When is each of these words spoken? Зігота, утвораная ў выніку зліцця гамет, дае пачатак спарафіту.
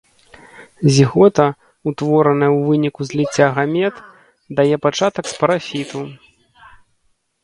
Зігота, 0.93 1.43
утвораная 1.91 2.47
ў 2.57 2.63
выніку 2.69 3.01
зліцця 3.09 3.47
гамет, 3.57 3.95
дае 4.61 4.75
пачатак 4.87 5.25
спарафіту. 5.33 6.01